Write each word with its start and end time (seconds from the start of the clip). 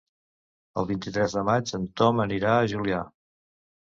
El 0.81 0.85
vint-i-tres 0.91 1.35
de 1.39 1.43
maig 1.49 1.73
en 1.79 1.85
Tom 2.01 2.21
anirà 2.23 2.55
a 2.55 2.65
Juià. 2.73 3.03